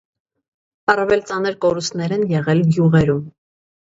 Առավել 0.93 1.21
ծանր 1.31 1.57
կորուստներ 1.67 2.15
են 2.17 2.25
եղել 2.31 2.63
գյուղերում։ 2.73 3.23